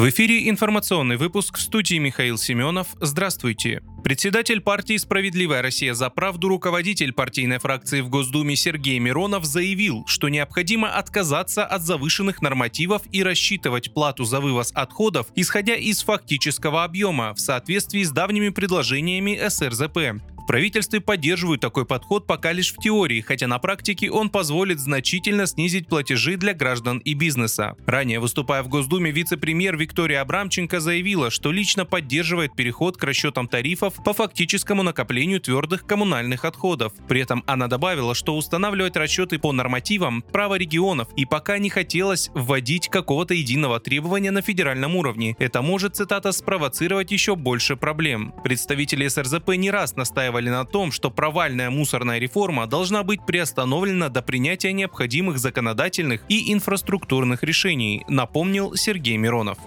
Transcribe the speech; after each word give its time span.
В 0.00 0.08
эфире 0.08 0.48
информационный 0.48 1.18
выпуск 1.18 1.58
в 1.58 1.60
студии 1.60 1.96
Михаил 1.96 2.38
Семенов. 2.38 2.88
Здравствуйте. 3.02 3.82
Председатель 4.02 4.62
партии 4.62 4.96
«Справедливая 4.96 5.60
Россия 5.60 5.92
за 5.92 6.08
правду», 6.08 6.48
руководитель 6.48 7.12
партийной 7.12 7.58
фракции 7.58 8.00
в 8.00 8.08
Госдуме 8.08 8.56
Сергей 8.56 8.98
Миронов 8.98 9.44
заявил, 9.44 10.04
что 10.06 10.30
необходимо 10.30 10.88
отказаться 10.88 11.66
от 11.66 11.82
завышенных 11.82 12.40
нормативов 12.40 13.02
и 13.12 13.22
рассчитывать 13.22 13.92
плату 13.92 14.24
за 14.24 14.40
вывоз 14.40 14.72
отходов, 14.74 15.26
исходя 15.34 15.74
из 15.74 16.02
фактического 16.02 16.82
объема, 16.82 17.34
в 17.34 17.38
соответствии 17.40 18.02
с 18.02 18.10
давними 18.10 18.48
предложениями 18.48 19.38
СРЗП. 19.48 20.22
Правительстве 20.50 21.00
поддерживают 21.00 21.60
такой 21.60 21.86
подход 21.86 22.26
пока 22.26 22.50
лишь 22.50 22.72
в 22.72 22.78
теории, 22.78 23.20
хотя 23.20 23.46
на 23.46 23.60
практике 23.60 24.10
он 24.10 24.30
позволит 24.30 24.80
значительно 24.80 25.46
снизить 25.46 25.86
платежи 25.86 26.36
для 26.36 26.54
граждан 26.54 26.98
и 26.98 27.14
бизнеса. 27.14 27.76
Ранее, 27.86 28.18
выступая 28.18 28.64
в 28.64 28.68
Госдуме, 28.68 29.12
вице-премьер 29.12 29.76
Виктория 29.76 30.20
Абрамченко 30.20 30.80
заявила, 30.80 31.30
что 31.30 31.52
лично 31.52 31.84
поддерживает 31.84 32.56
переход 32.56 32.96
к 32.96 33.04
расчетам 33.04 33.46
тарифов 33.46 33.94
по 34.04 34.12
фактическому 34.12 34.82
накоплению 34.82 35.40
твердых 35.40 35.86
коммунальных 35.86 36.44
отходов. 36.44 36.94
При 37.06 37.20
этом 37.20 37.44
она 37.46 37.68
добавила, 37.68 38.16
что 38.16 38.36
устанавливать 38.36 38.96
расчеты 38.96 39.38
по 39.38 39.52
нормативам– 39.52 40.24
право 40.32 40.56
регионов, 40.56 41.10
и 41.14 41.26
пока 41.26 41.58
не 41.58 41.70
хотелось 41.70 42.28
вводить 42.34 42.88
какого-то 42.88 43.34
единого 43.34 43.78
требования 43.78 44.32
на 44.32 44.42
федеральном 44.42 44.96
уровне. 44.96 45.36
Это 45.38 45.62
может, 45.62 45.94
цитата, 45.94 46.32
спровоцировать 46.32 47.12
еще 47.12 47.36
больше 47.36 47.76
проблем. 47.76 48.34
Представители 48.42 49.06
СРЗП 49.06 49.50
не 49.50 49.70
раз 49.70 49.94
настаивали 49.94 50.39
настаивали 50.40 50.50
на 50.50 50.64
том, 50.64 50.92
что 50.92 51.10
провальная 51.10 51.70
мусорная 51.70 52.18
реформа 52.18 52.66
должна 52.66 53.02
быть 53.02 53.20
приостановлена 53.26 54.08
до 54.08 54.22
принятия 54.22 54.72
необходимых 54.72 55.38
законодательных 55.38 56.22
и 56.28 56.52
инфраструктурных 56.52 57.42
решений, 57.42 58.04
напомнил 58.08 58.74
Сергей 58.76 59.16
Миронов. 59.16 59.58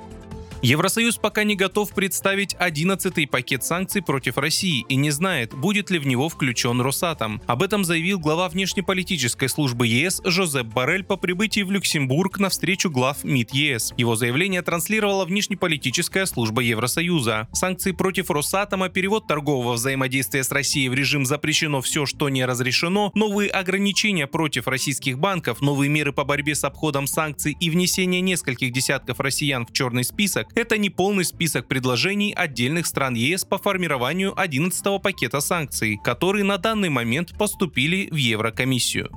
Евросоюз 0.64 1.17
пока 1.17 1.44
не 1.44 1.58
готов 1.58 1.94
представить 1.94 2.56
11-й 2.56 3.28
пакет 3.28 3.66
санкций 3.66 4.02
против 4.02 4.38
России 4.38 4.86
и 4.88 4.95
не 4.95 5.11
знает, 5.11 5.53
будет 5.53 5.89
ли 5.89 6.00
в 6.00 6.08
него 6.08 6.30
включен 6.30 6.80
Росатом. 6.80 7.42
Об 7.47 7.64
этом 7.64 7.83
заявил 7.83 8.17
глава 8.17 8.47
внешнеполитической 8.47 9.50
службы 9.50 9.88
ЕС 9.88 10.22
Жозеп 10.23 10.67
Барель 10.67 11.03
по 11.03 11.17
прибытии 11.17 11.64
в 11.64 11.72
Люксембург 11.72 12.39
на 12.39 12.47
встречу 12.47 12.89
глав 12.89 13.25
МИД 13.25 13.53
ЕС. 13.53 13.94
Его 13.97 14.16
заявление 14.16 14.61
транслировала 14.61 15.25
внешнеполитическая 15.25 16.25
служба 16.25 16.61
Евросоюза. 16.61 17.50
Санкции 17.52 17.92
против 17.92 18.31
Росатома, 18.31 18.88
перевод 18.88 19.27
торгового 19.27 19.73
взаимодействия 19.73 20.45
с 20.45 20.52
Россией 20.52 20.88
в 20.88 20.94
режим 20.94 21.25
запрещено 21.25 21.81
все, 21.81 22.05
что 22.05 22.30
не 22.30 22.45
разрешено, 22.45 23.11
новые 23.16 23.50
ограничения 23.50 24.27
против 24.27 24.70
российских 24.70 25.20
банков, 25.20 25.59
новые 25.59 25.89
меры 25.89 26.14
по 26.14 26.23
борьбе 26.23 26.55
с 26.55 26.64
обходом 26.64 27.05
санкций 27.05 27.58
и 27.59 27.70
внесение 27.70 28.22
нескольких 28.22 28.72
десятков 28.72 29.20
россиян 29.20 29.66
в 29.66 29.73
черный 29.73 30.05
список 30.05 30.53
это 30.56 30.78
не 30.78 30.90
полный 30.90 31.26
список 31.26 31.68
предложений 31.68 32.34
отдельных 32.36 32.86
стран 32.88 33.16
ЕС 33.16 33.46
по 33.46 33.58
формированию 33.58 34.34
11-го 34.34 35.00
пакета 35.00 35.40
санкций, 35.40 36.00
которые 36.04 36.44
на 36.44 36.58
данный 36.58 36.90
момент 36.90 37.38
поступили 37.38 38.08
в 38.12 38.16
Еврокомиссию. 38.16 39.10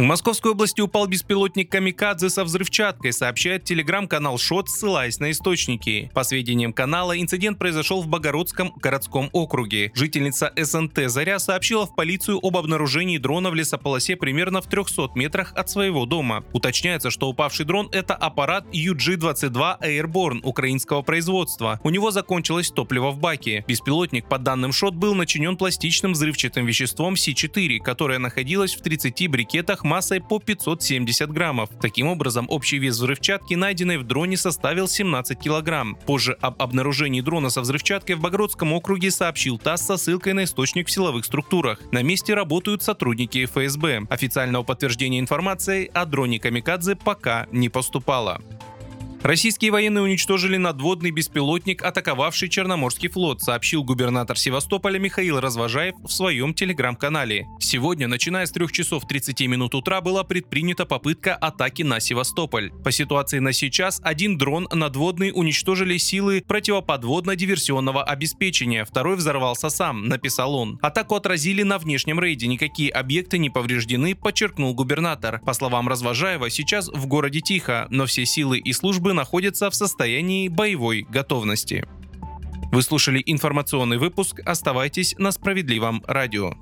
В 0.00 0.02
Московской 0.02 0.52
области 0.52 0.80
упал 0.80 1.06
беспилотник 1.06 1.70
«Камикадзе» 1.70 2.30
со 2.30 2.42
взрывчаткой, 2.44 3.12
сообщает 3.12 3.64
телеграм-канал 3.64 4.38
«Шот», 4.38 4.70
ссылаясь 4.70 5.20
на 5.20 5.30
источники. 5.30 6.10
По 6.14 6.24
сведениям 6.24 6.72
канала, 6.72 7.20
инцидент 7.20 7.58
произошел 7.58 8.00
в 8.00 8.08
Богородском 8.08 8.72
городском 8.76 9.28
округе. 9.34 9.92
Жительница 9.94 10.54
СНТ 10.56 11.10
«Заря» 11.10 11.38
сообщила 11.38 11.84
в 11.84 11.94
полицию 11.94 12.38
об 12.42 12.56
обнаружении 12.56 13.18
дрона 13.18 13.50
в 13.50 13.54
лесополосе 13.54 14.16
примерно 14.16 14.62
в 14.62 14.68
300 14.68 15.10
метрах 15.16 15.52
от 15.54 15.68
своего 15.68 16.06
дома. 16.06 16.44
Уточняется, 16.54 17.10
что 17.10 17.28
упавший 17.28 17.66
дрон– 17.66 17.90
это 17.92 18.14
аппарат 18.14 18.64
UG-22 18.72 19.82
Airborne 19.82 20.40
украинского 20.44 21.02
производства. 21.02 21.78
У 21.84 21.90
него 21.90 22.10
закончилось 22.10 22.70
топливо 22.70 23.10
в 23.10 23.18
баке. 23.18 23.66
Беспилотник, 23.68 24.26
по 24.30 24.38
данным 24.38 24.72
«Шот», 24.72 24.94
был 24.94 25.14
начинен 25.14 25.58
пластичным 25.58 26.14
взрывчатым 26.14 26.64
веществом 26.64 27.16
С4, 27.16 27.80
которое 27.80 28.18
находилось 28.18 28.74
в 28.74 28.80
30 28.80 29.28
брикетах 29.28 29.84
массой 29.90 30.20
по 30.20 30.38
570 30.38 31.32
граммов. 31.32 31.68
Таким 31.80 32.06
образом, 32.06 32.46
общий 32.48 32.78
вес 32.78 32.94
взрывчатки, 32.94 33.54
найденной 33.54 33.98
в 33.98 34.04
дроне, 34.04 34.36
составил 34.36 34.86
17 34.86 35.36
килограмм. 35.36 35.96
Позже 36.06 36.36
об 36.40 36.62
обнаружении 36.62 37.20
дрона 37.20 37.50
со 37.50 37.60
взрывчаткой 37.60 38.14
в 38.14 38.20
Богородском 38.20 38.72
округе 38.72 39.10
сообщил 39.10 39.58
ТАСС 39.58 39.86
со 39.86 39.96
ссылкой 39.96 40.34
на 40.34 40.44
источник 40.44 40.86
в 40.86 40.92
силовых 40.92 41.24
структурах. 41.24 41.80
На 41.90 42.02
месте 42.02 42.34
работают 42.34 42.84
сотрудники 42.84 43.44
ФСБ. 43.46 44.06
Официального 44.08 44.62
подтверждения 44.62 45.18
информации 45.18 45.90
о 45.92 46.04
дроне 46.04 46.38
Камикадзе 46.38 46.94
пока 46.94 47.48
не 47.50 47.68
поступало. 47.68 48.40
Российские 49.22 49.70
военные 49.70 50.02
уничтожили 50.02 50.56
надводный 50.56 51.10
беспилотник, 51.10 51.82
атаковавший 51.82 52.48
Черноморский 52.48 53.10
флот, 53.10 53.42
сообщил 53.42 53.84
губернатор 53.84 54.38
Севастополя 54.38 54.98
Михаил 54.98 55.40
Развожаев 55.40 55.94
в 56.02 56.10
своем 56.10 56.54
телеграм-канале. 56.54 57.46
Сегодня, 57.60 58.08
начиная 58.08 58.46
с 58.46 58.50
3 58.50 58.68
часов 58.68 59.06
30 59.06 59.38
минут 59.42 59.74
утра, 59.74 60.00
была 60.00 60.24
предпринята 60.24 60.86
попытка 60.86 61.34
атаки 61.34 61.82
на 61.82 62.00
Севастополь. 62.00 62.72
По 62.82 62.90
ситуации 62.90 63.40
на 63.40 63.52
сейчас, 63.52 64.00
один 64.02 64.38
дрон 64.38 64.66
надводный 64.72 65.32
уничтожили 65.34 65.98
силы 65.98 66.42
противоподводно-диверсионного 66.48 68.02
обеспечения, 68.02 68.86
второй 68.86 69.16
взорвался 69.16 69.68
сам, 69.68 70.08
написал 70.08 70.54
он. 70.54 70.78
Атаку 70.80 71.14
отразили 71.14 71.62
на 71.62 71.76
внешнем 71.76 72.20
рейде, 72.20 72.46
никакие 72.46 72.90
объекты 72.90 73.36
не 73.36 73.50
повреждены, 73.50 74.14
подчеркнул 74.14 74.72
губернатор. 74.72 75.42
По 75.44 75.52
словам 75.52 75.90
Развожаева, 75.90 76.48
сейчас 76.48 76.88
в 76.88 77.06
городе 77.06 77.42
тихо, 77.42 77.86
но 77.90 78.06
все 78.06 78.24
силы 78.24 78.58
и 78.58 78.72
службы 78.72 79.09
службы 79.10 79.14
находятся 79.14 79.70
в 79.70 79.74
состоянии 79.74 80.48
боевой 80.48 81.02
готовности. 81.02 81.84
Вы 82.72 82.82
слушали 82.82 83.22
информационный 83.26 83.98
выпуск. 83.98 84.40
Оставайтесь 84.46 85.16
на 85.18 85.32
справедливом 85.32 86.02
радио. 86.06 86.54